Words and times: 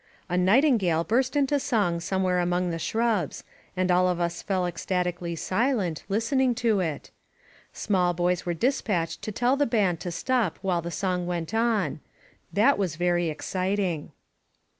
A 0.29 0.35
night 0.35 0.63
ingale 0.65 1.03
burst 1.07 1.35
into 1.35 1.59
song 1.59 1.99
somewhere 1.99 2.39
among 2.39 2.71
the 2.71 2.79
shrubs, 2.79 3.43
and 3.77 3.91
all 3.91 4.07
of 4.07 4.19
us 4.19 4.41
fell 4.41 4.65
ecstatically 4.65 5.35
silent, 5.35 6.05
listening 6.09 6.55
to 6.55 6.79
it« 6.79 7.11
Small 7.71 8.15
boys 8.15 8.43
were 8.43 8.55
dispatched 8.55 9.21
to 9.21 9.31
tell 9.31 9.55
the 9.55 9.67
band 9.67 9.99
to 9.99 10.09
stop 10.09 10.57
while 10.63 10.81
the 10.81 10.89
song 10.89 11.27
went 11.27 11.53
on. 11.53 11.99
That 12.51 12.79
was 12.79 12.95
very 12.95 13.29
exciting. 13.29 14.11